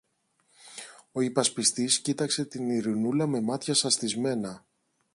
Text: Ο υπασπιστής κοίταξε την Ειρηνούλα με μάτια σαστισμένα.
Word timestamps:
Ο 1.11 1.21
υπασπιστής 1.21 1.99
κοίταξε 2.01 2.45
την 2.45 2.69
Ειρηνούλα 2.69 3.27
με 3.27 3.41
μάτια 3.41 3.73
σαστισμένα. 3.73 4.65